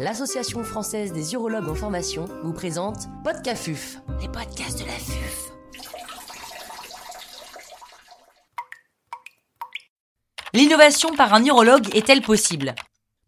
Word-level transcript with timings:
l'Association 0.00 0.64
française 0.64 1.12
des 1.12 1.34
urologues 1.34 1.68
en 1.68 1.74
formation 1.74 2.26
vous 2.42 2.54
présente 2.54 3.06
Podcafuf, 3.22 3.98
les 4.22 4.28
podcasts 4.28 4.80
de 4.80 4.86
la 4.86 4.92
FUF. 4.92 5.52
L'innovation 10.54 11.14
par 11.14 11.34
un 11.34 11.44
urologue 11.44 11.94
est-elle 11.94 12.22
possible? 12.22 12.74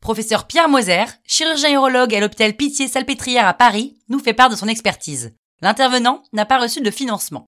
Professeur 0.01 0.47
Pierre 0.47 0.71
Moser, 0.71 1.05
chirurgien 1.27 1.75
urologue 1.75 2.15
à 2.15 2.21
l'hôpital 2.21 2.55
Pitié-Salpêtrière 2.55 3.47
à 3.47 3.53
Paris, 3.53 3.99
nous 4.09 4.19
fait 4.19 4.33
part 4.33 4.49
de 4.49 4.57
son 4.57 4.67
expertise. 4.67 5.37
L'intervenant 5.61 6.23
n'a 6.33 6.47
pas 6.47 6.59
reçu 6.59 6.81
de 6.81 6.91
financement. 6.91 7.45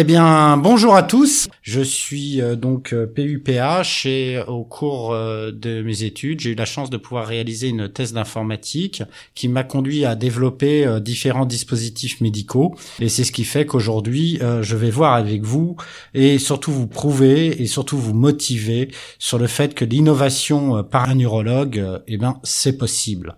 Eh 0.00 0.04
bien, 0.04 0.56
bonjour 0.56 0.96
à 0.96 1.02
tous. 1.02 1.50
Je 1.60 1.82
suis 1.82 2.40
euh, 2.40 2.56
donc 2.56 2.94
PUPH 2.94 4.06
euh, 4.06 4.08
et 4.08 4.38
au 4.48 4.64
cours 4.64 5.12
euh, 5.12 5.50
de 5.52 5.82
mes 5.82 6.04
études, 6.04 6.40
j'ai 6.40 6.52
eu 6.52 6.54
la 6.54 6.64
chance 6.64 6.88
de 6.88 6.96
pouvoir 6.96 7.26
réaliser 7.26 7.68
une 7.68 7.86
thèse 7.86 8.14
d'informatique 8.14 9.02
qui 9.34 9.46
m'a 9.46 9.62
conduit 9.62 10.06
à 10.06 10.14
développer 10.14 10.88
différents 11.02 11.44
dispositifs 11.44 12.22
médicaux. 12.22 12.74
Et 12.98 13.10
c'est 13.10 13.24
ce 13.24 13.32
qui 13.32 13.44
fait 13.44 13.66
qu'aujourd'hui, 13.66 14.40
je 14.62 14.74
vais 14.74 14.88
voir 14.88 15.12
avec 15.12 15.42
vous 15.42 15.76
et 16.14 16.38
surtout 16.38 16.72
vous 16.72 16.86
prouver 16.86 17.60
et 17.60 17.66
surtout 17.66 17.98
vous 17.98 18.14
motiver 18.14 18.88
sur 19.18 19.36
le 19.36 19.48
fait 19.48 19.74
que 19.74 19.84
l'innovation 19.84 20.82
par 20.82 21.10
un 21.10 21.16
neurologue, 21.16 22.00
eh 22.06 22.16
ben, 22.16 22.40
c'est 22.42 22.78
possible. 22.78 23.36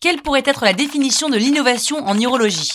Quelle 0.00 0.20
pourrait 0.20 0.42
être 0.46 0.64
la 0.64 0.72
définition 0.72 1.28
de 1.28 1.36
l'innovation 1.36 1.98
en 1.98 2.16
neurologie? 2.16 2.72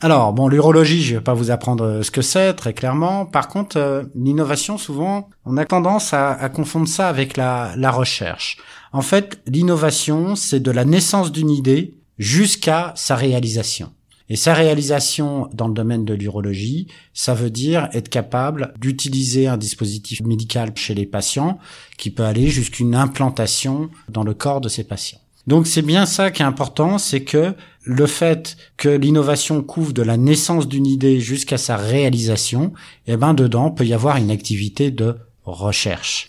Alors, 0.00 0.32
bon, 0.32 0.46
l'urologie, 0.46 1.02
je 1.02 1.16
vais 1.16 1.20
pas 1.20 1.34
vous 1.34 1.50
apprendre 1.50 1.84
euh, 1.84 2.02
ce 2.02 2.12
que 2.12 2.22
c'est, 2.22 2.54
très 2.54 2.72
clairement. 2.72 3.26
Par 3.26 3.48
contre, 3.48 3.76
euh, 3.78 4.04
l'innovation, 4.14 4.78
souvent, 4.78 5.28
on 5.44 5.56
a 5.56 5.64
tendance 5.64 6.14
à, 6.14 6.48
confondre 6.50 6.86
ça 6.86 7.08
avec 7.08 7.36
la, 7.36 7.72
la 7.76 7.90
recherche. 7.90 8.58
En 8.92 9.02
fait, 9.02 9.40
l'innovation, 9.46 10.36
c'est 10.36 10.60
de 10.60 10.70
la 10.70 10.84
naissance 10.84 11.32
d'une 11.32 11.50
idée 11.50 11.98
jusqu'à 12.16 12.92
sa 12.94 13.16
réalisation. 13.16 13.92
Et 14.28 14.36
sa 14.36 14.54
réalisation 14.54 15.48
dans 15.52 15.66
le 15.66 15.74
domaine 15.74 16.04
de 16.04 16.14
l'urologie, 16.14 16.86
ça 17.12 17.34
veut 17.34 17.50
dire 17.50 17.88
être 17.92 18.08
capable 18.08 18.74
d'utiliser 18.78 19.48
un 19.48 19.56
dispositif 19.56 20.20
médical 20.20 20.70
chez 20.76 20.94
les 20.94 21.06
patients 21.06 21.58
qui 21.96 22.10
peut 22.10 22.24
aller 22.24 22.48
jusqu'à 22.48 22.84
une 22.84 22.94
implantation 22.94 23.90
dans 24.08 24.22
le 24.22 24.34
corps 24.34 24.60
de 24.60 24.68
ces 24.68 24.84
patients. 24.84 25.20
Donc 25.48 25.66
c'est 25.66 25.80
bien 25.80 26.04
ça 26.04 26.30
qui 26.30 26.42
est 26.42 26.44
important, 26.44 26.98
c'est 26.98 27.24
que 27.24 27.54
le 27.82 28.06
fait 28.06 28.58
que 28.76 28.90
l'innovation 28.90 29.62
couvre 29.62 29.94
de 29.94 30.02
la 30.02 30.18
naissance 30.18 30.68
d'une 30.68 30.84
idée 30.84 31.20
jusqu'à 31.20 31.56
sa 31.56 31.78
réalisation, 31.78 32.74
eh 33.06 33.16
ben 33.16 33.32
dedans 33.32 33.70
peut 33.70 33.86
y 33.86 33.94
avoir 33.94 34.18
une 34.18 34.30
activité 34.30 34.90
de 34.90 35.16
recherche. 35.44 36.28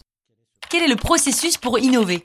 Quel 0.70 0.84
est 0.84 0.88
le 0.88 0.96
processus 0.96 1.58
pour 1.58 1.80
innover? 1.80 2.24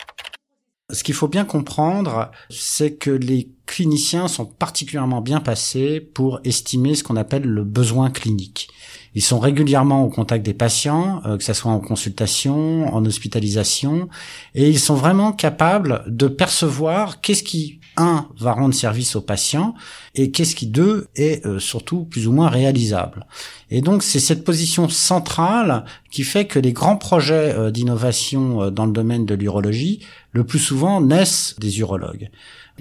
Ce 0.90 1.02
qu'il 1.02 1.14
faut 1.14 1.28
bien 1.28 1.44
comprendre, 1.44 2.30
c'est 2.50 2.94
que 2.94 3.10
les 3.10 3.48
cliniciens 3.66 4.28
sont 4.28 4.44
particulièrement 4.44 5.22
bien 5.22 5.40
passés 5.40 6.00
pour 6.00 6.40
estimer 6.44 6.94
ce 6.94 7.02
qu'on 7.02 7.16
appelle 7.16 7.44
le 7.44 7.64
besoin 7.64 8.10
clinique. 8.10 8.68
Ils 9.14 9.22
sont 9.22 9.38
régulièrement 9.38 10.05
au 10.05 10.10
contact 10.10 10.44
des 10.44 10.52
patients, 10.52 11.22
euh, 11.24 11.38
que 11.38 11.44
ce 11.44 11.55
soit 11.55 11.72
en 11.72 11.80
consultation, 11.80 12.92
en 12.92 13.05
hospitalisation, 13.06 14.08
et 14.55 14.68
ils 14.68 14.78
sont 14.78 14.94
vraiment 14.94 15.32
capables 15.32 16.05
de 16.06 16.28
percevoir 16.28 17.20
qu'est-ce 17.22 17.44
qui, 17.44 17.80
un, 17.97 18.27
va 18.39 18.53
rendre 18.53 18.75
service 18.75 19.17
aux 19.17 19.20
patients, 19.20 19.75
et 20.14 20.31
qu'est-ce 20.31 20.55
qui, 20.55 20.67
deux, 20.67 21.09
est 21.17 21.45
euh, 21.47 21.59
surtout 21.59 22.05
plus 22.05 22.27
ou 22.27 22.33
moins 22.33 22.48
réalisable. 22.48 23.27
Et 23.70 23.81
donc 23.81 24.03
c'est 24.03 24.20
cette 24.20 24.45
position 24.45 24.89
centrale 24.89 25.84
qui 26.11 26.23
fait 26.23 26.47
que 26.47 26.59
les 26.59 26.73
grands 26.73 26.97
projets 26.97 27.55
euh, 27.55 27.70
d'innovation 27.70 28.70
dans 28.70 28.86
le 28.86 28.92
domaine 28.92 29.27
de 29.27 29.34
l'urologie 29.34 30.01
le 30.33 30.45
plus 30.45 30.59
souvent 30.59 31.01
naissent 31.01 31.55
des 31.59 31.78
urologues. 31.78 32.31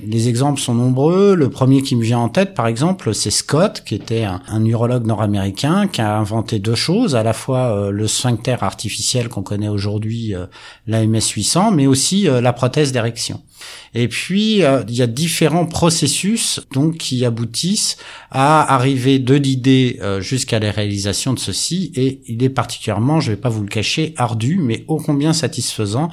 Les 0.02 0.28
exemples 0.28 0.60
sont 0.60 0.74
nombreux. 0.74 1.36
Le 1.36 1.50
premier 1.50 1.84
qui 1.84 1.96
me 1.96 2.02
vient 2.02 2.18
en 2.18 2.30
tête, 2.30 2.56
par 2.56 2.66
exemple, 2.66 3.14
c'est 3.14 3.30
Scott, 3.30 3.84
qui 3.86 3.94
était 3.94 4.24
un, 4.24 4.66
urologue 4.66 5.06
nord-américain, 5.06 5.88
qui 5.88 6.02
a 6.02 6.18
inventé 6.18 6.58
deux 6.58 6.76
choses, 6.76 7.16
à 7.16 7.22
la 7.22 7.34
fois 7.34 7.78
euh, 7.78 7.92
le 7.92 8.08
sphincter 8.08 8.58
artificiel 8.62 9.30
qu'on 9.30 9.44
connaît 9.44 9.70
aujourd'hui, 9.70 10.34
euh, 10.34 10.48
l'AMS 10.88 11.22
800, 11.22 11.72
mais 11.72 11.86
aussi 11.86 12.28
euh, 12.28 12.42
la 12.42 12.54
prothèse 12.54 12.92
d'érection. 12.92 13.42
Et 13.94 14.08
puis, 14.08 14.64
il 14.88 14.96
y 14.96 15.02
a 15.02 15.08
différents 15.08 15.66
processus 15.66 16.60
donc 16.72 16.98
qui 16.98 17.26
aboutissent 17.26 17.98
à 18.32 18.74
arriver 18.74 19.20
de 19.20 19.36
l'idée 19.36 20.00
jusqu'à 20.20 20.60
la 20.60 20.72
réalisation 20.72 21.34
de 21.34 21.40
ceci, 21.40 21.92
et 21.96 22.22
il 22.28 22.44
est 22.44 22.50
particulièrement, 22.50 23.20
je 23.20 23.32
vais 23.32 23.38
pas 23.38 23.50
vous 23.50 23.62
le 23.62 23.68
cacher, 23.68 24.14
ardu, 24.18 24.58
mais 24.60 24.84
ô 24.88 24.98
combien 24.98 25.34
satisfaisant 25.34 26.10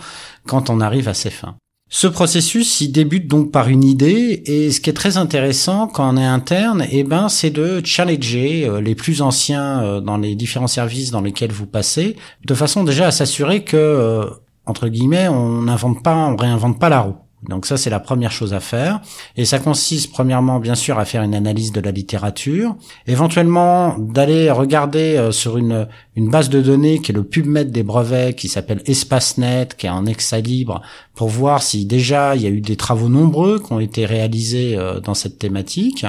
quand 0.47 0.69
on 0.69 0.81
arrive 0.81 1.09
à 1.09 1.15
ses 1.15 1.31
fins. 1.31 1.57
Ce 1.93 2.07
processus, 2.07 2.81
il 2.81 2.93
débute 2.93 3.27
donc 3.27 3.51
par 3.51 3.69
une 3.69 3.83
idée, 3.83 4.45
et 4.47 4.71
ce 4.71 4.81
qui 4.81 4.91
est 4.91 4.95
très 4.95 5.17
intéressant 5.17 5.89
quand 5.89 6.15
on 6.15 6.17
est 6.17 6.25
interne, 6.25 6.87
eh 6.89 7.03
ben, 7.03 7.29
c'est 7.29 7.51
de 7.51 7.83
challenger 7.85 8.65
euh, 8.65 8.81
les 8.81 8.95
plus 8.95 9.23
anciens 9.23 9.83
euh, 9.83 10.01
dans 10.01 10.17
les 10.17 10.37
différents 10.37 10.69
services 10.69 11.11
dans 11.11 11.21
lesquels 11.21 11.51
vous 11.51 11.67
passez, 11.67 12.15
de 12.45 12.55
façon 12.55 12.85
déjà 12.85 13.09
à 13.09 13.11
s'assurer 13.11 13.65
que, 13.65 13.77
euh, 13.77 14.25
entre 14.67 14.87
guillemets, 14.87 15.27
on 15.27 15.63
n'invente 15.63 16.01
pas, 16.05 16.15
on 16.15 16.37
réinvente 16.37 16.79
pas 16.79 16.91
la 16.91 17.01
roue. 17.01 17.17
Donc 17.49 17.65
ça, 17.65 17.79
c'est 17.79 17.89
la 17.89 18.01
première 18.01 18.33
chose 18.33 18.53
à 18.53 18.61
faire. 18.61 19.01
Et 19.37 19.47
ça 19.47 19.59
consiste 19.59 20.13
premièrement, 20.13 20.61
bien 20.61 20.75
sûr, 20.75 20.99
à 20.99 21.07
faire 21.07 21.23
une 21.23 21.35
analyse 21.35 21.73
de 21.73 21.81
la 21.81 21.91
littérature, 21.91 22.77
éventuellement 23.07 23.97
d'aller 23.99 24.51
regarder 24.51 25.17
euh, 25.17 25.33
sur 25.33 25.57
une, 25.57 25.89
une 26.17 26.31
base 26.31 26.51
de 26.51 26.61
données 26.61 27.01
qui 27.01 27.13
est 27.13 27.15
le 27.15 27.25
PubMed 27.25 27.71
des 27.71 27.83
brevets, 27.83 28.35
qui 28.35 28.49
s'appelle 28.49 28.83
EspaceNet, 28.85 29.69
qui 29.79 29.87
est 29.87 29.91
en 29.91 30.05
excès 30.05 30.43
libre, 30.43 30.83
pour 31.15 31.29
voir 31.29 31.63
si 31.63 31.87
déjà 31.87 32.37
il 32.37 32.43
y 32.43 32.47
a 32.47 32.51
eu 32.51 32.61
des 32.61 32.77
travaux 32.77 33.09
nombreux 33.09 33.59
qui 33.59 33.73
ont 33.73 33.81
été 33.81 34.05
réalisés 34.05 34.77
euh, 34.77 35.01
dans 35.01 35.15
cette 35.15 35.39
thématique. 35.39 36.05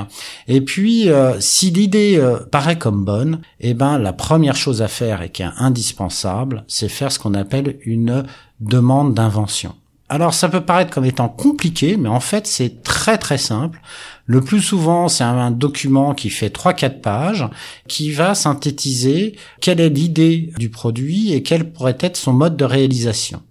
Et 0.49 0.59
puis, 0.59 1.09
euh, 1.09 1.39
si 1.39 1.71
l'idée 1.71 2.21
paraît 2.51 2.77
comme 2.77 3.05
bonne, 3.05 3.39
eh 3.61 3.73
ben 3.73 3.97
la 3.97 4.11
première 4.11 4.55
chose 4.55 4.81
à 4.81 4.89
faire 4.89 5.21
et 5.21 5.29
qui 5.29 5.43
est 5.43 5.49
indispensable, 5.57 6.65
c'est 6.67 6.89
faire 6.89 7.11
ce 7.11 7.19
qu'on 7.19 7.33
appelle 7.33 7.77
une 7.85 8.25
demande 8.59 9.13
d'invention. 9.13 9.75
Alors 10.11 10.33
ça 10.33 10.49
peut 10.49 10.65
paraître 10.65 10.93
comme 10.93 11.05
étant 11.05 11.29
compliqué, 11.29 11.95
mais 11.95 12.09
en 12.09 12.19
fait 12.19 12.45
c'est 12.45 12.83
très 12.83 13.17
très 13.17 13.37
simple. 13.37 13.79
Le 14.25 14.41
plus 14.41 14.59
souvent 14.59 15.07
c'est 15.07 15.23
un, 15.23 15.51
document 15.51 16.13
qui 16.13 16.29
fait 16.29 16.53
3-4 16.53 16.99
pages, 16.99 17.47
qui 17.87 18.11
va 18.11 18.35
synthétiser 18.35 19.37
quelle 19.61 19.79
est 19.79 19.87
l'idée 19.87 20.51
du 20.57 20.69
produit 20.69 21.31
et 21.31 21.43
quel 21.43 21.71
pourrait 21.71 21.97
être 22.01 22.17
son 22.17 22.33
mode 22.33 22.57
de 22.57 22.65
réalisation. 22.65 23.41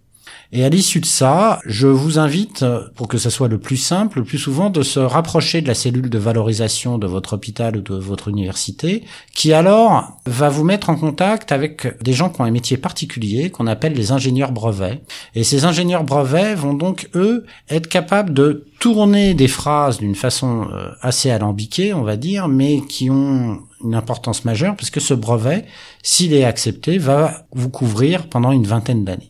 Et 0.53 0.65
à 0.65 0.69
l'issue 0.69 0.99
de 0.99 1.07
ça, 1.07 1.61
je 1.65 1.87
vous 1.87 2.19
invite, 2.19 2.65
pour 2.97 3.07
que 3.07 3.19
ce 3.19 3.31
soit 3.31 3.47
le 3.47 3.59
plus 3.59 3.77
simple, 3.77 4.19
le 4.19 4.25
plus 4.25 4.39
souvent, 4.39 4.69
de 4.69 4.83
se 4.83 4.99
rapprocher 4.99 5.61
de 5.61 5.69
la 5.69 5.75
cellule 5.75 6.11
de 6.11 6.19
valorisation 6.19 6.99
de 6.99 7.07
votre 7.07 7.35
hôpital 7.35 7.77
ou 7.77 7.81
de 7.83 7.95
votre 7.95 8.27
université, 8.27 9.05
qui 9.33 9.53
alors 9.53 10.19
va 10.27 10.49
vous 10.49 10.65
mettre 10.65 10.91
en 10.91 10.97
contact 10.97 11.53
avec 11.53 12.03
des 12.03 12.13
gens 12.13 12.31
qui 12.31 12.41
ont 12.41 12.45
un 12.45 12.51
métier 12.51 12.77
particulier, 12.77 13.51
qu'on 13.51 13.69
appelle 13.69 13.93
les 13.93 14.11
ingénieurs 14.11 14.51
brevets. 14.51 15.03
Et 15.37 15.45
ces 15.45 15.65
ingénieurs 15.65 16.03
brevets 16.03 16.57
vont 16.57 16.75
donc, 16.75 17.09
eux, 17.15 17.47
être 17.69 17.89
capables 17.89 18.35
de 18.35 18.67
tourner 18.81 19.35
des 19.35 19.49
phrases 19.49 19.99
d'une 19.99 20.17
façon 20.17 20.67
euh, 20.73 20.89
assez 21.01 21.31
alambiquée, 21.31 21.95
on 21.95 22.03
va 22.03 22.17
dire, 22.17 22.49
mais 22.49 22.81
qui 22.81 23.09
ont 23.09 23.61
une 23.85 23.95
importance 23.95 24.45
majeure, 24.45 24.75
parce 24.75 24.91
que 24.91 25.01
ce 25.01 25.15
brevet, 25.15 25.65
s'il 26.03 26.33
est 26.33 26.45
accepté, 26.45 26.99
va 26.99 27.47
vous 27.53 27.69
couvrir 27.69 28.29
pendant 28.29 28.51
une 28.51 28.67
vingtaine 28.67 29.05
d'années. 29.05 29.30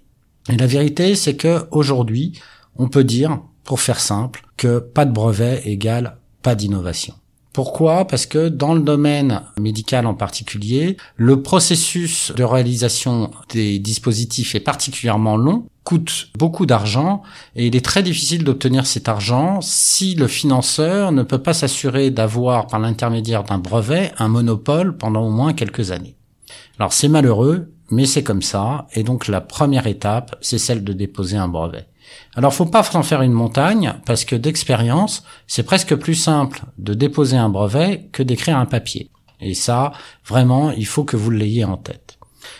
Et 0.51 0.57
la 0.57 0.67
vérité, 0.67 1.15
c'est 1.15 1.37
que 1.37 1.67
aujourd'hui, 1.71 2.33
on 2.77 2.89
peut 2.89 3.05
dire, 3.05 3.41
pour 3.65 3.81
faire 3.81 4.01
simple, 4.01 4.43
que 4.57 4.79
pas 4.81 5.05
de 5.05 5.13
brevet 5.13 5.63
égale 5.65 6.17
pas 6.43 6.55
d'innovation. 6.55 7.15
Pourquoi? 7.53 8.07
Parce 8.07 8.27
que 8.27 8.49
dans 8.49 8.75
le 8.75 8.81
domaine 8.81 9.43
médical 9.61 10.07
en 10.07 10.15
particulier, 10.15 10.97
le 11.17 11.43
processus 11.43 12.33
de 12.37 12.45
réalisation 12.45 13.33
des 13.51 13.79
dispositifs 13.81 14.55
est 14.55 14.61
particulièrement 14.61 15.37
long, 15.37 15.67
coûte 15.83 16.29
beaucoup 16.39 16.65
d'argent 16.65 17.23
et 17.57 17.67
il 17.67 17.75
est 17.75 17.85
très 17.85 18.05
difficile 18.05 18.45
d'obtenir 18.45 18.87
cet 18.87 19.09
argent 19.09 19.61
si 19.63 20.15
le 20.15 20.29
financeur 20.29 21.11
ne 21.11 21.25
peut 21.25 21.43
pas 21.43 21.53
s'assurer 21.53 22.11
d'avoir 22.11 22.69
par 22.69 22.79
l'intermédiaire 22.79 23.43
d'un 23.43 23.59
brevet 23.59 24.13
un 24.19 24.29
monopole 24.29 24.97
pendant 24.97 25.27
au 25.27 25.31
moins 25.31 25.53
quelques 25.53 25.91
années. 25.91 26.17
Alors 26.79 26.93
c'est 26.93 27.09
malheureux, 27.09 27.73
mais 27.91 28.07
c'est 28.07 28.23
comme 28.23 28.43
ça, 28.43 28.87
et 28.95 29.03
donc 29.03 29.29
la 29.29 29.41
première 29.41 29.87
étape, 29.87 30.37
c'est 30.41 30.59
celle 30.59 30.85
de 30.85 30.93
déposer 30.93 31.37
un 31.37 31.49
brevet. 31.49 31.87
Alors 32.35 32.55
faut 32.55 32.67
pas 32.67 32.83
s'en 32.83 33.03
faire 33.03 33.23
une 33.23 33.33
montagne, 33.33 33.95
parce 34.07 34.25
que 34.25 34.37
d'expérience, 34.37 35.25
c'est 35.47 35.63
presque 35.63 35.95
plus 35.97 36.15
simple 36.15 36.63
de 36.79 36.95
déposer 36.95 37.37
un 37.37 37.49
brevet 37.49 38.09
que 38.13 38.23
d'écrire 38.23 38.57
un 38.57 38.67
papier. 38.67 39.11
Et 39.41 39.55
ça, 39.55 39.93
vraiment, 40.27 40.71
il 40.71 40.87
faut 40.87 41.05
que 41.05 41.17
vous 41.17 41.31
l'ayez 41.31 41.65
en 41.65 41.77
tête. 41.77 42.19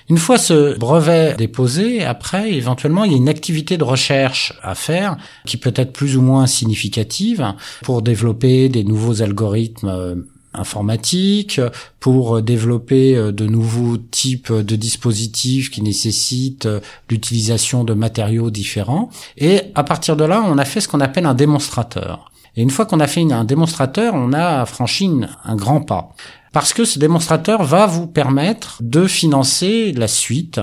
Une 0.09 0.19
fois 0.19 0.39
ce 0.39 0.77
brevet 0.79 1.35
déposé, 1.35 2.05
après, 2.05 2.53
éventuellement, 2.53 3.05
il 3.05 3.13
y 3.13 3.15
a 3.15 3.19
une 3.19 3.29
activité 3.29 3.79
de 3.79 3.85
recherche 3.85 4.53
à 4.63 4.75
faire 4.75 5.17
qui 5.47 5.57
peut 5.57 5.73
être 5.77 5.93
plus 5.93 6.17
ou 6.17 6.23
moins 6.23 6.47
significative 6.47 7.55
pour 7.83 8.03
développer 8.03 8.69
des 8.69 8.85
nouveaux 8.85 9.23
algorithmes 9.23 9.89
euh, 9.89 10.15
informatique, 10.53 11.61
pour 12.01 12.43
développer 12.43 13.15
de 13.15 13.47
nouveaux 13.47 13.97
types 13.97 14.53
de 14.53 14.77
dispositifs 14.77 15.71
qui 15.71 15.83
nécessitent 15.83 16.69
l'utilisation 17.09 17.85
de 17.85 17.95
matériaux 17.95 18.51
différents. 18.51 19.11
Et 19.37 19.63
à 19.75 19.85
partir 19.85 20.17
de 20.17 20.25
là, 20.25 20.43
on 20.45 20.59
a 20.59 20.65
fait 20.65 20.81
ce 20.81 20.89
qu'on 20.89 21.01
appelle 21.01 21.27
un 21.27 21.35
démonstrateur. 21.35 22.31
Et 22.57 22.63
une 22.63 22.71
fois 22.71 22.85
qu'on 22.85 23.01
a 23.01 23.07
fait 23.07 23.31
un 23.31 23.45
démonstrateur, 23.45 24.15
on 24.15 24.33
a 24.33 24.67
franchi 24.67 25.09
un 25.45 25.57
grand 25.57 25.83
pas. 25.83 26.11
Parce 26.53 26.73
que 26.73 26.85
ce 26.85 26.99
démonstrateur 26.99 27.63
va 27.63 27.87
vous 27.87 28.09
permettre 28.09 28.79
de 28.81 29.07
financer 29.07 29.93
la 29.93 30.09
suite, 30.09 30.61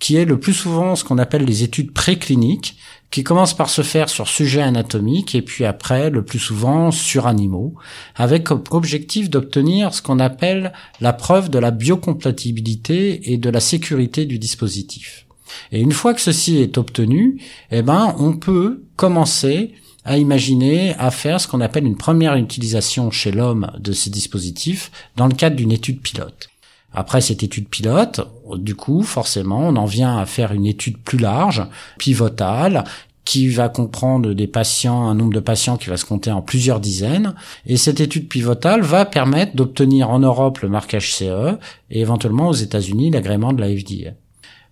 qui 0.00 0.16
est 0.16 0.24
le 0.24 0.40
plus 0.40 0.52
souvent 0.52 0.96
ce 0.96 1.04
qu'on 1.04 1.18
appelle 1.18 1.44
les 1.44 1.62
études 1.62 1.92
précliniques, 1.92 2.76
qui 3.10 3.24
commencent 3.24 3.56
par 3.56 3.70
se 3.70 3.82
faire 3.82 4.08
sur 4.08 4.28
sujet 4.28 4.60
anatomique 4.60 5.34
et 5.34 5.42
puis 5.42 5.64
après, 5.64 6.10
le 6.10 6.24
plus 6.24 6.38
souvent, 6.38 6.90
sur 6.90 7.26
animaux, 7.26 7.74
avec 8.14 8.50
objectif 8.70 9.30
d'obtenir 9.30 9.94
ce 9.94 10.02
qu'on 10.02 10.18
appelle 10.18 10.72
la 11.00 11.12
preuve 11.12 11.48
de 11.48 11.58
la 11.58 11.70
biocompatibilité 11.70 13.32
et 13.32 13.38
de 13.38 13.50
la 13.50 13.60
sécurité 13.60 14.26
du 14.26 14.38
dispositif. 14.38 15.26
Et 15.72 15.80
une 15.80 15.92
fois 15.92 16.12
que 16.12 16.20
ceci 16.20 16.58
est 16.58 16.76
obtenu, 16.76 17.40
eh 17.70 17.80
ben, 17.80 18.14
on 18.18 18.34
peut 18.36 18.84
commencer 18.96 19.72
à 20.04 20.18
imaginer 20.18 20.94
à 20.98 21.10
faire 21.10 21.40
ce 21.40 21.48
qu'on 21.48 21.60
appelle 21.60 21.86
une 21.86 21.96
première 21.96 22.36
utilisation 22.36 23.10
chez 23.10 23.30
l'homme 23.30 23.70
de 23.78 23.92
ces 23.92 24.10
dispositifs 24.10 24.90
dans 25.16 25.26
le 25.26 25.34
cadre 25.34 25.56
d'une 25.56 25.72
étude 25.72 26.00
pilote. 26.00 26.48
Après 26.92 27.20
cette 27.20 27.42
étude 27.42 27.68
pilote, 27.68 28.20
du 28.56 28.74
coup, 28.74 29.02
forcément, 29.02 29.60
on 29.60 29.76
en 29.76 29.84
vient 29.84 30.18
à 30.18 30.26
faire 30.26 30.52
une 30.52 30.66
étude 30.66 30.98
plus 30.98 31.18
large, 31.18 31.66
pivotale, 31.98 32.84
qui 33.28 33.48
va 33.48 33.68
comprendre 33.68 34.32
des 34.32 34.46
patients, 34.46 35.06
un 35.06 35.14
nombre 35.14 35.34
de 35.34 35.40
patients 35.40 35.76
qui 35.76 35.90
va 35.90 35.98
se 35.98 36.06
compter 36.06 36.30
en 36.30 36.40
plusieurs 36.40 36.80
dizaines. 36.80 37.34
Et 37.66 37.76
cette 37.76 38.00
étude 38.00 38.26
pivotale 38.26 38.80
va 38.80 39.04
permettre 39.04 39.54
d'obtenir 39.54 40.08
en 40.08 40.20
Europe 40.20 40.60
le 40.60 40.70
marquage 40.70 41.12
CE 41.12 41.58
et 41.90 42.00
éventuellement 42.00 42.48
aux 42.48 42.54
États-Unis 42.54 43.10
l'agrément 43.10 43.52
de 43.52 43.60
la 43.60 43.68
FDA. 43.68 44.14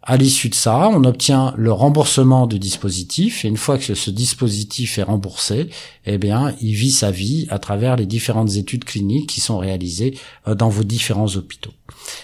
À 0.08 0.17
l'issue 0.17 0.49
de 0.49 0.55
ça, 0.55 0.88
on 0.88 1.03
obtient 1.03 1.53
le 1.56 1.73
remboursement 1.73 2.47
du 2.47 2.61
dispositif 2.61 3.44
et 3.44 3.49
une 3.49 3.56
fois 3.56 3.76
que 3.76 3.97
ce 3.97 4.11
dispositif 4.12 4.99
est 4.99 5.03
remboursé, 5.03 5.69
eh 6.06 6.17
bien, 6.17 6.55
il 6.61 6.75
vit 6.75 6.93
sa 6.93 7.11
vie 7.11 7.49
à 7.50 7.58
travers 7.58 7.97
les 7.97 8.06
différentes 8.06 8.55
études 8.55 8.85
cliniques 8.85 9.29
qui 9.29 9.41
sont 9.41 9.58
réalisées 9.58 10.17
euh, 10.47 10.55
dans 10.55 10.69
vos 10.69 10.85
différents 10.85 11.35
hôpitaux. 11.35 11.73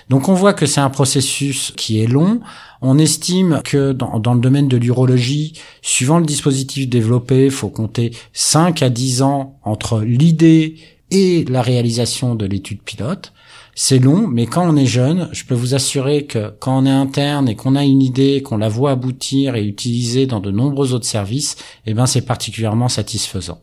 Donc 0.08 0.28
on 0.28 0.34
voit 0.34 0.54
que 0.54 0.64
c'est 0.64 0.80
un 0.80 0.90
processus 0.90 1.72
qui 1.76 1.98
est 1.98 2.06
long. 2.06 2.40
On 2.82 3.00
estime 3.00 3.60
que 3.64 3.90
dans, 3.90 4.20
dans 4.20 4.34
le 4.34 4.40
domaine 4.40 4.68
de 4.68 4.76
l'urologie, 4.76 5.54
suivant 5.82 6.20
le 6.20 6.26
dispositif 6.26 6.88
développé, 6.88 7.46
il 7.46 7.50
faut 7.50 7.68
compter 7.68 8.12
5 8.32 8.80
à 8.82 8.90
10 8.90 9.22
ans 9.22 9.58
entre 9.64 10.02
l'idée 10.02 10.76
et 11.10 11.44
la 11.46 11.62
réalisation 11.62 12.36
de 12.36 12.46
l'étude 12.46 12.80
pilote. 12.80 13.32
C'est 13.74 13.98
long, 13.98 14.28
mais 14.28 14.46
quand 14.46 14.68
on 14.68 14.76
est 14.76 14.86
jeune, 14.86 15.30
je 15.32 15.44
peux 15.44 15.54
vous 15.54 15.74
assurer 15.74 16.26
que 16.26 16.52
quand 16.60 16.82
on 16.82 16.86
est 16.86 16.90
interne 16.90 17.48
et 17.48 17.56
qu'on 17.56 17.74
a 17.74 17.84
une 17.84 18.02
idée, 18.02 18.42
qu'on 18.42 18.58
la 18.58 18.68
voit 18.68 18.90
aboutir 18.90 19.54
et 19.56 19.64
utiliser 19.64 20.26
dans 20.26 20.40
de 20.40 20.50
nombreux 20.50 20.92
autres 20.92 21.06
services, 21.06 21.56
eh 21.86 21.94
ben 21.94 22.04
c'est 22.04 22.26
particulièrement 22.26 22.88
satisfaisant. 22.88 23.60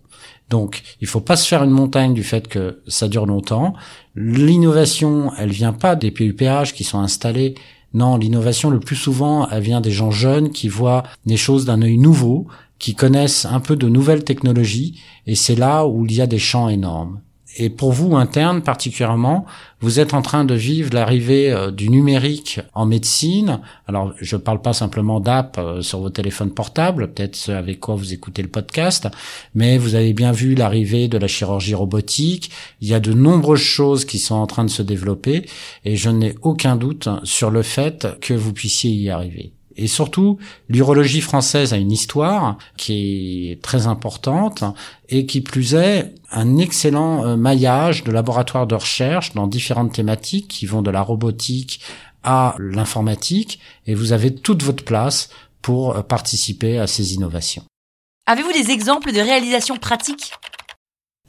Donc, 0.49 0.81
il 0.99 1.07
faut 1.07 1.21
pas 1.21 1.35
se 1.35 1.47
faire 1.47 1.63
une 1.63 1.69
montagne 1.69 2.15
du 2.15 2.23
fait 2.23 2.47
que 2.47 2.81
ça 2.87 3.07
dure 3.07 3.27
longtemps. 3.27 3.75
L'innovation, 4.15 5.31
elle 5.37 5.51
vient 5.51 5.73
pas 5.73 5.95
des 5.95 6.09
PUPH 6.09 6.73
qui 6.73 6.83
sont 6.83 6.99
installés. 6.99 7.53
Non, 7.93 8.17
l'innovation, 8.17 8.71
le 8.71 8.79
plus 8.79 8.95
souvent, 8.95 9.47
elle 9.49 9.61
vient 9.61 9.79
des 9.81 9.91
gens 9.91 10.09
jeunes 10.09 10.49
qui 10.49 10.67
voient 10.69 11.03
les 11.27 11.37
choses 11.37 11.65
d'un 11.65 11.83
œil 11.83 11.99
nouveau, 11.99 12.47
qui 12.79 12.95
connaissent 12.95 13.45
un 13.45 13.59
peu 13.59 13.75
de 13.75 13.87
nouvelles 13.87 14.23
technologies, 14.23 14.99
et 15.27 15.35
c'est 15.35 15.55
là 15.55 15.85
où 15.85 16.05
il 16.05 16.13
y 16.13 16.21
a 16.21 16.27
des 16.27 16.39
champs 16.39 16.69
énormes. 16.69 17.21
Et 17.57 17.69
pour 17.69 17.91
vous, 17.91 18.15
interne 18.15 18.61
particulièrement, 18.61 19.45
vous 19.81 19.99
êtes 19.99 20.13
en 20.13 20.21
train 20.21 20.45
de 20.45 20.53
vivre 20.53 20.91
l'arrivée 20.93 21.51
euh, 21.51 21.71
du 21.71 21.89
numérique 21.89 22.59
en 22.73 22.85
médecine. 22.85 23.59
Alors, 23.87 24.13
je 24.19 24.35
ne 24.35 24.41
parle 24.41 24.61
pas 24.61 24.73
simplement 24.73 25.19
d'app 25.19 25.57
euh, 25.57 25.81
sur 25.81 25.99
vos 25.99 26.09
téléphones 26.09 26.51
portables, 26.51 27.11
peut-être 27.11 27.49
avec 27.49 27.79
quoi 27.79 27.95
vous 27.95 28.13
écoutez 28.13 28.41
le 28.41 28.49
podcast, 28.49 29.07
mais 29.55 29.77
vous 29.77 29.95
avez 29.95 30.13
bien 30.13 30.31
vu 30.31 30.53
l'arrivée 30.53 31.07
de 31.07 31.17
la 31.17 31.27
chirurgie 31.27 31.75
robotique. 31.75 32.51
Il 32.81 32.87
y 32.87 32.93
a 32.93 32.99
de 32.99 33.13
nombreuses 33.13 33.59
choses 33.59 34.05
qui 34.05 34.19
sont 34.19 34.35
en 34.35 34.47
train 34.47 34.63
de 34.63 34.69
se 34.69 34.83
développer 34.83 35.45
et 35.85 35.95
je 35.95 36.09
n'ai 36.09 36.35
aucun 36.43 36.75
doute 36.75 37.09
sur 37.23 37.49
le 37.49 37.63
fait 37.63 38.07
que 38.21 38.33
vous 38.33 38.53
puissiez 38.53 38.91
y 38.91 39.09
arriver. 39.09 39.53
Et 39.81 39.87
surtout, 39.87 40.37
l'urologie 40.67 41.21
française 41.21 41.71
a 41.71 41.77
une 41.77 41.93
histoire 41.93 42.57
qui 42.75 43.49
est 43.49 43.61
très 43.61 43.87
importante 43.87 44.65
et 45.07 45.25
qui 45.25 45.39
plus 45.39 45.73
est 45.73 46.13
un 46.31 46.57
excellent 46.57 47.25
euh, 47.25 47.37
maillage 47.37 48.03
de 48.03 48.11
laboratoires 48.11 48.67
de 48.67 48.75
recherche 48.75 49.33
dans 49.35 49.47
différentes 49.47 49.93
thématiques 49.93 50.49
qui 50.49 50.65
vont 50.65 50.81
de 50.81 50.91
la 50.91 51.01
robotique 51.01 51.79
à 52.23 52.55
l'informatique 52.59 53.61
et 53.87 53.95
vous 53.95 54.11
avez 54.11 54.35
toute 54.35 54.63
votre 54.63 54.83
place 54.83 55.29
pour 55.61 55.95
euh, 55.95 56.01
participer 56.01 56.77
à 56.77 56.85
ces 56.85 57.13
innovations. 57.13 57.63
Avez-vous 58.25 58.51
des 58.51 58.71
exemples 58.71 59.13
de 59.13 59.21
réalisations 59.21 59.77
pratiques? 59.77 60.33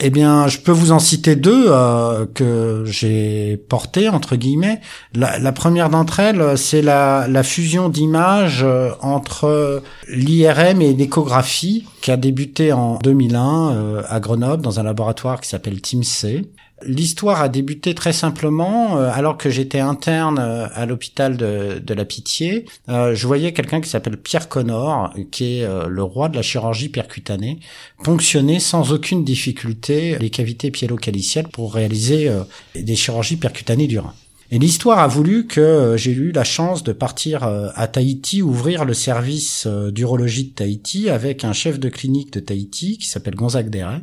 Eh 0.02 0.10
bien, 0.10 0.48
je 0.48 0.58
peux 0.58 0.72
vous 0.72 0.92
en 0.92 0.98
citer 0.98 1.36
deux 1.36 1.66
euh, 1.68 2.24
que 2.32 2.84
j'ai 2.86 3.58
portées 3.68 4.08
entre 4.08 4.36
guillemets. 4.36 4.80
La, 5.14 5.52
première 5.52 5.90
d'entre 5.90 6.20
elles, 6.20 6.56
c'est 6.56 6.80
la, 6.80 7.42
fusion 7.42 7.90
d'images 7.90 8.62
euh, 8.62 8.90
entre 9.02 9.82
l'IRM 10.08 10.80
et 10.80 10.94
l'échographie 10.94 11.86
qui 12.00 12.10
a 12.10 12.16
débuté 12.16 12.72
en 12.72 12.98
2001 12.98 13.72
euh, 13.72 14.02
à 14.08 14.20
Grenoble 14.20 14.62
dans 14.62 14.80
un 14.80 14.82
laboratoire 14.82 15.40
qui 15.40 15.48
s'appelle 15.50 15.80
TIMC. 15.80 16.46
L'histoire 16.82 17.42
a 17.42 17.48
débuté 17.48 17.94
très 17.94 18.12
simplement 18.12 18.96
euh, 18.96 19.10
alors 19.12 19.36
que 19.36 19.50
j'étais 19.50 19.80
interne 19.80 20.38
euh, 20.38 20.66
à 20.74 20.86
l'hôpital 20.86 21.36
de, 21.36 21.94
la 21.94 22.04
Pitié. 22.04 22.64
Euh, 22.88 23.14
je 23.14 23.26
voyais 23.26 23.52
quelqu'un 23.52 23.80
qui 23.80 23.88
s'appelle 23.88 24.16
Pierre 24.16 24.48
Connor, 24.48 25.12
qui 25.30 25.58
est 25.58 25.68
le 25.88 26.02
roi 26.02 26.28
de 26.28 26.36
la 26.36 26.42
chirurgie 26.42 26.88
percutanée, 26.88 27.58
ponctionner 28.02 28.60
sans 28.60 28.92
aucune 28.92 29.24
difficulté 29.24 30.16
les 30.18 30.30
cavités 30.30 30.70
piélo-calicielles 30.70 31.48
pour 31.48 31.74
réaliser 31.74 32.30
des 32.74 32.96
chirurgies 32.96 33.36
percutanées 33.36 33.86
du 33.86 33.98
rein. 33.98 34.14
Et 34.52 34.58
l'histoire 34.58 34.98
a 34.98 35.06
voulu 35.06 35.46
que 35.46 35.94
j'ai 35.96 36.10
eu 36.10 36.32
la 36.32 36.42
chance 36.42 36.82
de 36.82 36.92
partir 36.92 37.44
à 37.44 37.86
Tahiti, 37.86 38.42
ouvrir 38.42 38.84
le 38.84 38.94
service 38.94 39.66
d'urologie 39.66 40.46
de 40.46 40.54
Tahiti 40.54 41.08
avec 41.08 41.44
un 41.44 41.52
chef 41.52 41.78
de 41.78 41.88
clinique 41.88 42.32
de 42.32 42.40
Tahiti 42.40 42.98
qui 42.98 43.06
s'appelle 43.06 43.36
Gonzague 43.36 43.70
Deret 43.70 44.02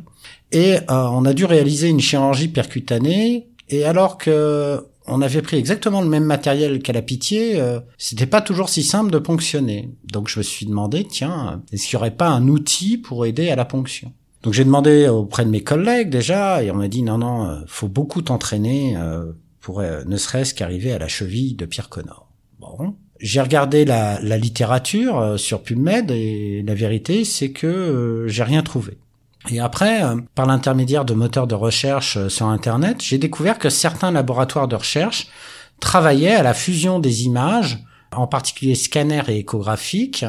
et 0.52 0.76
euh, 0.76 0.80
on 0.88 1.24
a 1.24 1.34
dû 1.34 1.44
réaliser 1.44 1.88
une 1.88 2.00
chirurgie 2.00 2.48
percutanée. 2.48 3.48
Et 3.68 3.84
alors 3.84 4.16
que 4.16 4.86
on 5.10 5.22
avait 5.22 5.40
pris 5.40 5.56
exactement 5.56 6.02
le 6.02 6.08
même 6.08 6.24
matériel 6.24 6.82
qu'à 6.82 6.92
la 6.92 7.00
pitié, 7.00 7.58
euh, 7.60 7.80
c'était 7.96 8.26
pas 8.26 8.42
toujours 8.42 8.68
si 8.68 8.82
simple 8.82 9.10
de 9.10 9.18
ponctionner. 9.18 9.90
Donc 10.12 10.28
je 10.28 10.38
me 10.38 10.42
suis 10.42 10.66
demandé, 10.66 11.04
tiens, 11.04 11.62
est-ce 11.72 11.84
qu'il 11.84 11.94
y 11.94 11.96
aurait 11.96 12.10
pas 12.10 12.28
un 12.28 12.46
outil 12.48 12.98
pour 12.98 13.24
aider 13.24 13.50
à 13.50 13.56
la 13.56 13.64
ponction? 13.64 14.12
Donc 14.42 14.52
j'ai 14.52 14.64
demandé 14.64 15.08
auprès 15.08 15.44
de 15.44 15.50
mes 15.50 15.62
collègues 15.62 16.10
déjà, 16.10 16.62
et 16.62 16.70
on 16.70 16.76
m'a 16.76 16.88
dit 16.88 17.02
non 17.02 17.18
non, 17.18 17.46
euh, 17.46 17.56
faut 17.66 17.88
beaucoup 17.88 18.22
t'entraîner 18.22 18.96
euh, 18.96 19.32
pour 19.68 19.82
ne 19.82 20.16
serait-ce 20.16 20.54
qu'arriver 20.54 20.92
à 20.94 20.98
la 20.98 21.08
cheville 21.08 21.54
de 21.54 21.66
Pierre 21.66 21.90
Connor. 21.90 22.26
Bon, 22.58 22.94
j'ai 23.20 23.42
regardé 23.42 23.84
la, 23.84 24.18
la 24.22 24.38
littérature 24.38 25.38
sur 25.38 25.62
PubMed 25.62 26.10
et 26.10 26.64
la 26.66 26.74
vérité 26.74 27.26
c'est 27.26 27.50
que 27.50 28.24
j'ai 28.28 28.44
rien 28.44 28.62
trouvé. 28.62 28.96
Et 29.50 29.60
après, 29.60 30.02
euh, 30.02 30.16
par 30.34 30.46
l'intermédiaire 30.46 31.04
de 31.04 31.14
moteurs 31.14 31.46
de 31.46 31.54
recherche 31.54 32.16
euh, 32.16 32.28
sur 32.28 32.46
Internet, 32.46 33.02
j'ai 33.02 33.18
découvert 33.18 33.58
que 33.58 33.70
certains 33.70 34.10
laboratoires 34.10 34.68
de 34.68 34.76
recherche 34.76 35.28
travaillaient 35.80 36.34
à 36.34 36.42
la 36.42 36.54
fusion 36.54 36.98
des 36.98 37.24
images, 37.24 37.78
en 38.12 38.26
particulier 38.26 38.74
scanners 38.74 39.22
et 39.28 39.38
échographiques, 39.38 40.24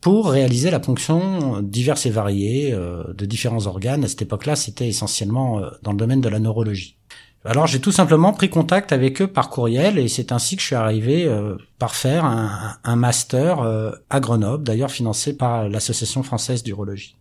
pour 0.00 0.30
réaliser 0.30 0.70
la 0.70 0.80
ponction 0.80 1.60
diverses 1.62 2.06
et 2.06 2.10
variées 2.10 2.72
euh, 2.72 3.04
de 3.14 3.26
différents 3.26 3.66
organes. 3.66 4.04
À 4.04 4.08
cette 4.08 4.22
époque-là, 4.22 4.56
c'était 4.56 4.88
essentiellement 4.88 5.62
dans 5.82 5.92
le 5.92 5.98
domaine 5.98 6.20
de 6.20 6.28
la 6.28 6.38
neurologie. 6.38 6.96
Alors 7.44 7.66
j'ai 7.66 7.80
tout 7.80 7.92
simplement 7.92 8.32
pris 8.32 8.48
contact 8.48 8.92
avec 8.92 9.20
eux 9.20 9.26
par 9.26 9.50
courriel 9.50 9.98
et 9.98 10.08
c'est 10.08 10.32
ainsi 10.32 10.56
que 10.56 10.62
je 10.62 10.66
suis 10.66 10.74
arrivé 10.74 11.30
par 11.78 11.94
faire 11.94 12.24
un, 12.24 12.96
master 12.96 13.60
à 14.08 14.20
Grenoble, 14.20 14.64
d'ailleurs 14.64 14.90
financé 14.90 15.36
par 15.36 15.68
l'Association 15.68 16.22
française 16.22 16.62
d'urologie. 16.62 17.16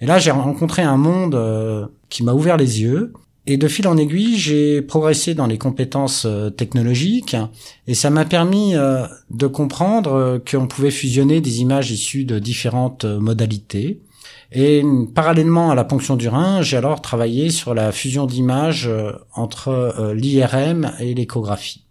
Et 0.00 0.06
là, 0.06 0.18
j'ai 0.18 0.30
rencontré 0.30 0.82
un 0.82 0.96
monde 0.96 1.34
euh, 1.34 1.86
qui 2.08 2.22
m'a 2.22 2.32
ouvert 2.32 2.56
les 2.56 2.82
yeux. 2.82 3.12
Et 3.46 3.58
de 3.58 3.68
fil 3.68 3.86
en 3.86 3.96
aiguille, 3.98 4.38
j'ai 4.38 4.80
progressé 4.80 5.34
dans 5.34 5.46
les 5.46 5.58
compétences 5.58 6.24
euh, 6.24 6.48
technologiques 6.48 7.36
et 7.86 7.94
ça 7.94 8.08
m'a 8.08 8.24
permis 8.24 8.74
euh, 8.74 9.06
de 9.30 9.46
comprendre 9.46 10.40
qu'on 10.50 10.66
pouvait 10.66 10.90
fusionner 10.90 11.42
des 11.42 11.60
images 11.60 11.90
issues 11.90 12.24
de 12.24 12.38
différentes 12.38 13.04
modalités. 13.04 14.00
Et 14.52 14.82
parallèlement 15.14 15.70
à 15.70 15.74
la 15.74 15.84
ponction 15.84 16.16
du 16.16 16.28
rein, 16.28 16.62
j'ai 16.62 16.76
alors 16.76 17.00
travaillé 17.00 17.50
sur 17.50 17.74
la 17.74 17.92
fusion 17.92 18.26
d'images 18.26 18.88
entre 19.34 20.12
l'IRM 20.14 20.92
et 21.00 21.14
l'échographie. 21.14 21.84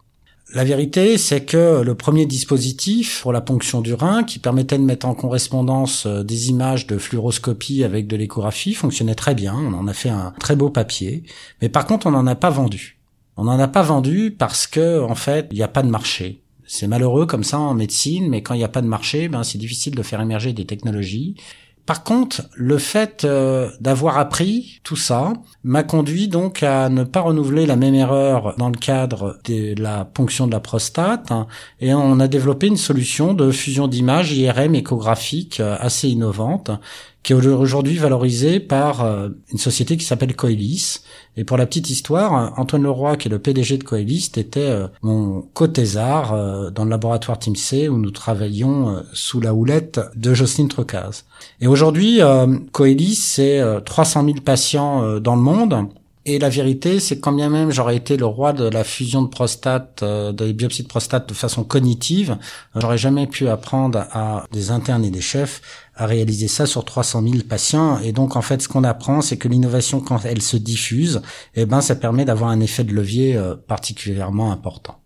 La 0.53 0.63
vérité, 0.63 1.17
c'est 1.17 1.45
que 1.45 1.81
le 1.81 1.95
premier 1.95 2.27
dispositif 2.27 3.23
pour 3.23 3.33
la 3.33 3.41
ponction 3.41 3.81
du 3.81 3.95
rein, 3.95 4.23
qui 4.23 4.37
permettait 4.37 4.77
de 4.77 4.83
mettre 4.83 5.07
en 5.07 5.15
correspondance 5.15 6.05
euh, 6.05 6.23
des 6.23 6.49
images 6.51 6.85
de 6.85 6.99
fluoroscopie 6.99 7.83
avec 7.83 8.05
de 8.05 8.15
l'échographie, 8.15 8.75
fonctionnait 8.75 9.15
très 9.15 9.33
bien. 9.33 9.55
On 9.55 9.73
en 9.73 9.87
a 9.87 9.93
fait 9.93 10.09
un 10.09 10.31
très 10.39 10.55
beau 10.55 10.69
papier. 10.69 11.23
Mais 11.59 11.69
par 11.69 11.87
contre, 11.87 12.05
on 12.05 12.11
n'en 12.11 12.27
a 12.27 12.35
pas 12.35 12.51
vendu. 12.51 12.99
On 13.35 13.45
n'en 13.45 13.57
a 13.57 13.67
pas 13.67 13.81
vendu 13.81 14.29
parce 14.29 14.67
que, 14.67 15.01
en 15.01 15.15
fait, 15.15 15.47
il 15.51 15.55
n'y 15.55 15.63
a 15.63 15.67
pas 15.67 15.81
de 15.81 15.89
marché. 15.89 16.43
C'est 16.67 16.87
malheureux 16.87 17.25
comme 17.25 17.43
ça 17.43 17.57
en 17.57 17.73
médecine, 17.73 18.29
mais 18.29 18.43
quand 18.43 18.53
il 18.53 18.59
n'y 18.59 18.63
a 18.63 18.69
pas 18.69 18.83
de 18.83 18.87
marché, 18.87 19.29
ben 19.29 19.43
c'est 19.43 19.57
difficile 19.57 19.95
de 19.95 20.03
faire 20.03 20.21
émerger 20.21 20.53
des 20.53 20.65
technologies. 20.65 21.35
Par 21.85 22.05
contre, 22.05 22.43
le 22.55 22.77
fait 22.77 23.25
euh, 23.25 23.69
d'avoir 23.81 24.17
appris 24.17 24.79
tout 24.83 24.95
ça 24.95 25.33
m'a 25.65 25.83
conduit 25.83 26.29
donc 26.29 26.63
à 26.63 26.87
ne 26.87 27.03
pas 27.03 27.19
renouveler 27.19 27.65
la 27.65 27.75
même 27.75 27.93
erreur 27.93 28.55
dans 28.57 28.69
le 28.69 28.77
cadre 28.77 29.37
de 29.43 29.75
la 29.81 30.05
ponction 30.05 30.47
de 30.47 30.53
la 30.53 30.61
prostate 30.61 31.31
hein, 31.31 31.47
et 31.81 31.93
on 31.93 32.21
a 32.21 32.29
développé 32.29 32.67
une 32.67 32.77
solution 32.77 33.33
de 33.33 33.51
fusion 33.51 33.89
d'images 33.89 34.31
IRM 34.31 34.75
échographique 34.75 35.59
euh, 35.59 35.75
assez 35.77 36.07
innovante 36.07 36.71
qui 37.23 37.31
est 37.31 37.35
aujourd'hui 37.35 37.97
valorisé 37.97 38.59
par 38.59 39.03
euh, 39.03 39.29
une 39.51 39.57
société 39.57 39.95
qui 39.95 40.03
s'appelle 40.03 40.35
Coelis. 40.35 40.99
Et 41.37 41.45
pour 41.45 41.57
la 41.57 41.65
petite 41.65 41.89
histoire, 41.89 42.53
Antoine 42.59 42.83
Leroy, 42.83 43.15
qui 43.15 43.29
est 43.29 43.31
le 43.31 43.39
PDG 43.39 43.77
de 43.77 43.83
Coelis, 43.85 44.29
était 44.35 44.59
euh, 44.59 44.87
mon 45.01 45.41
co-thésard 45.53 46.33
euh, 46.33 46.69
dans 46.69 46.83
le 46.83 46.89
laboratoire 46.89 47.39
C 47.55 47.87
où 47.87 47.97
nous 47.97 48.11
travaillions 48.11 49.03
sous 49.13 49.39
la 49.39 49.53
houlette 49.53 50.01
de 50.15 50.33
Jocelyne 50.33 50.67
Trocaz. 50.67 51.23
Et 51.61 51.67
aujourd'hui, 51.67 52.19
Coelis, 52.71 53.15
c'est 53.15 53.61
300 53.85 54.25
000 54.25 54.37
patients 54.43 55.19
dans 55.19 55.35
le 55.35 55.41
monde 55.41 55.87
et 56.25 56.39
la 56.39 56.47
vérité, 56.47 57.01
c'est 57.01 57.19
quand 57.19 57.33
bien 57.33 57.49
même 57.49 57.71
j'aurais 57.71 57.97
été 57.97 58.15
le 58.15 58.25
roi 58.25 58.53
de 58.53 58.63
la 58.63 58.85
fusion 58.85 59.23
de 59.23 59.27
prostate, 59.27 60.03
euh, 60.03 60.31
des 60.31 60.53
biopsies 60.53 60.83
de 60.83 60.87
prostate 60.87 61.27
de 61.27 61.33
façon 61.33 61.65
cognitive, 61.65 62.37
j'aurais 62.75 62.97
jamais 62.97 63.27
pu 63.27 63.49
apprendre 63.49 64.05
à 64.11 64.45
des 64.51 64.71
internes 64.71 65.03
et 65.03 65.11
des 65.11 65.21
chefs 65.21 65.61
à 65.95 66.05
réaliser 66.05 66.47
ça 66.47 66.65
sur 66.65 66.85
300 66.85 67.23
000 67.23 67.43
patients. 67.47 67.99
Et 67.99 68.13
donc, 68.13 68.37
en 68.37 68.41
fait, 68.41 68.61
ce 68.61 68.69
qu'on 68.69 68.85
apprend, 68.85 69.21
c'est 69.21 69.37
que 69.37 69.49
l'innovation, 69.49 69.99
quand 69.99 70.23
elle 70.23 70.41
se 70.41 70.55
diffuse, 70.55 71.21
eh 71.55 71.65
ben, 71.65 71.81
ça 71.81 71.95
permet 71.95 72.23
d'avoir 72.25 72.49
un 72.49 72.61
effet 72.61 72.83
de 72.85 72.93
levier 72.93 73.35
euh, 73.35 73.55
particulièrement 73.55 74.51
important. 74.51 75.01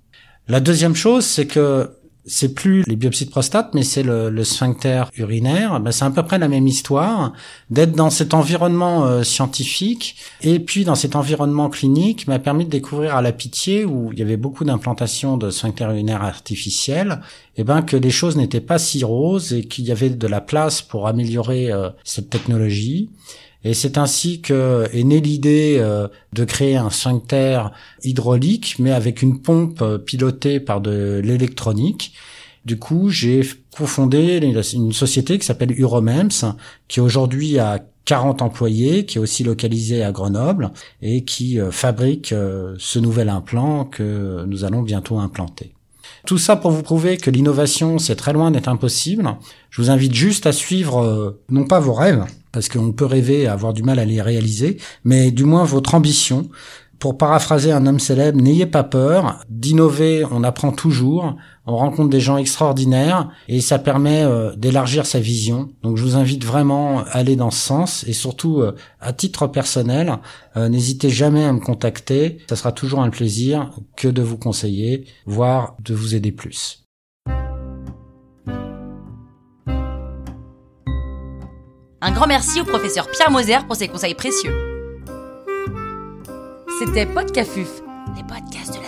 La 0.47 0.59
deuxième 0.59 0.95
chose, 0.95 1.25
c'est 1.25 1.47
que 1.47 1.97
c'est 2.27 2.53
plus 2.53 2.83
les 2.87 2.95
biopsies 2.95 3.25
de 3.25 3.31
prostate, 3.31 3.73
mais 3.73 3.83
c'est 3.83 4.03
le, 4.03 4.29
le, 4.29 4.43
sphincter 4.43 5.03
urinaire. 5.17 5.79
Ben, 5.79 5.91
c'est 5.91 6.05
à 6.05 6.09
peu 6.09 6.23
près 6.23 6.37
la 6.37 6.47
même 6.47 6.67
histoire 6.67 7.33
d'être 7.69 7.93
dans 7.93 8.09
cet 8.09 8.33
environnement 8.33 9.05
euh, 9.05 9.23
scientifique 9.23 10.17
et 10.41 10.59
puis 10.59 10.83
dans 10.83 10.95
cet 10.95 11.15
environnement 11.15 11.69
clinique 11.69 12.27
m'a 12.27 12.39
permis 12.39 12.65
de 12.65 12.69
découvrir 12.69 13.15
à 13.15 13.21
la 13.21 13.31
Pitié 13.31 13.85
où 13.85 14.11
il 14.11 14.19
y 14.19 14.21
avait 14.21 14.37
beaucoup 14.37 14.65
d'implantations 14.65 15.37
de 15.37 15.49
sphincter 15.49 15.85
urinaire 15.85 16.23
artificiels, 16.23 17.21
et 17.55 17.61
eh 17.61 17.63
ben 17.63 17.81
que 17.81 17.97
les 17.97 18.11
choses 18.11 18.37
n'étaient 18.37 18.61
pas 18.61 18.77
si 18.77 19.03
roses 19.03 19.53
et 19.53 19.63
qu'il 19.63 19.85
y 19.85 19.91
avait 19.91 20.09
de 20.09 20.27
la 20.27 20.41
place 20.41 20.81
pour 20.81 21.07
améliorer 21.07 21.71
euh, 21.71 21.89
cette 22.03 22.29
technologie. 22.29 23.09
Et 23.67 23.73
c'est 23.73 23.97
ainsi 23.97 24.39
que 24.39 24.87
est 24.93 25.03
née 25.03 25.19
l'idée 25.19 25.75
euh, 25.77 26.07
de 26.31 26.45
créer 26.45 26.77
un 26.77 26.89
sphincter 26.89 27.63
hydraulique, 28.01 28.77
mais 28.79 28.93
avec 28.93 29.21
une 29.21 29.41
pompe 29.41 29.81
euh, 29.81 29.97
pilotée 29.97 30.61
par 30.61 30.79
de 30.79 31.19
l'électronique. 31.21 32.13
Du 32.63 32.79
coup, 32.79 33.09
j'ai 33.09 33.41
cofondé 33.75 34.37
une 34.37 34.93
société 34.93 35.37
qui 35.37 35.45
s'appelle 35.45 35.77
Uromems, 35.77 36.55
qui 36.87 37.01
aujourd'hui 37.01 37.59
a 37.59 37.83
40 38.05 38.41
employés, 38.41 39.05
qui 39.05 39.17
est 39.17 39.21
aussi 39.21 39.43
localisée 39.43 40.01
à 40.01 40.13
Grenoble 40.13 40.71
et 41.01 41.25
qui 41.25 41.59
euh, 41.59 41.69
fabrique 41.69 42.29
ce 42.29 42.99
nouvel 42.99 43.27
implant 43.27 43.83
que 43.83 44.45
nous 44.47 44.63
allons 44.63 44.81
bientôt 44.81 45.19
implanter. 45.19 45.73
Tout 46.25 46.37
ça 46.37 46.55
pour 46.55 46.71
vous 46.71 46.83
prouver 46.83 47.17
que 47.17 47.29
l'innovation, 47.29 47.99
c'est 47.99 48.15
très 48.15 48.31
loin 48.31 48.49
d'être 48.49 48.69
impossible. 48.69 49.29
Je 49.71 49.81
vous 49.81 49.89
invite 49.89 50.13
juste 50.13 50.45
à 50.45 50.53
suivre, 50.53 51.35
non 51.49 51.65
pas 51.65 51.81
vos 51.81 51.93
rêves, 51.93 52.25
parce 52.57 52.69
qu'on 52.69 52.91
peut 52.91 53.05
rêver 53.05 53.41
et 53.41 53.47
avoir 53.47 53.71
du 53.71 53.83
mal 53.83 53.99
à 53.99 54.05
les 54.05 54.19
réaliser, 54.19 54.77
mais 55.03 55.29
du 55.29 55.43
moins 55.43 55.63
votre 55.63 55.93
ambition. 55.93 56.49
Pour 56.97 57.15
paraphraser 57.15 57.71
un 57.71 57.85
homme 57.85 57.99
célèbre, 57.99 58.41
n'ayez 58.41 58.65
pas 58.65 58.83
peur, 58.83 59.45
d'innover, 59.47 60.25
on 60.31 60.43
apprend 60.43 60.71
toujours, 60.71 61.35
on 61.67 61.77
rencontre 61.77 62.09
des 62.09 62.19
gens 62.19 62.37
extraordinaires 62.37 63.29
et 63.47 63.61
ça 63.61 63.77
permet 63.77 64.23
euh, 64.23 64.55
d'élargir 64.55 65.05
sa 65.05 65.19
vision. 65.19 65.69
Donc 65.83 65.97
je 65.97 66.03
vous 66.03 66.15
invite 66.15 66.43
vraiment 66.43 67.01
à 67.01 67.17
aller 67.17 67.35
dans 67.35 67.51
ce 67.51 67.59
sens 67.59 68.03
et 68.07 68.13
surtout 68.13 68.61
euh, 68.61 68.73
à 68.99 69.13
titre 69.13 69.45
personnel, 69.45 70.17
euh, 70.55 70.67
n'hésitez 70.67 71.11
jamais 71.11 71.43
à 71.43 71.53
me 71.53 71.59
contacter, 71.59 72.39
ça 72.49 72.55
sera 72.55 72.71
toujours 72.71 73.01
un 73.01 73.11
plaisir 73.11 73.69
que 73.95 74.07
de 74.07 74.23
vous 74.23 74.37
conseiller, 74.37 75.05
voire 75.27 75.75
de 75.83 75.93
vous 75.93 76.15
aider 76.15 76.31
plus. 76.31 76.86
Un 82.07 82.11
grand 82.11 82.25
merci 82.25 82.61
au 82.61 82.63
professeur 82.63 83.11
Pierre 83.11 83.29
Moser 83.31 83.57
pour 83.67 83.75
ses 83.75 83.89
conseils 83.89 84.15
précieux. 84.15 84.53
C'était 86.79 87.05
Podcafuf, 87.05 87.81
les 88.15 88.23
podcasts 88.23 88.75
de 88.75 88.81
la. 88.81 88.86